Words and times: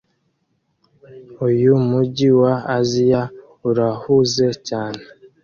Uyu 1.47 1.71
mujyi 1.87 2.29
wa 2.41 2.53
Aziya 2.77 3.21
urahuze 3.69 4.47
cyane 4.67 5.01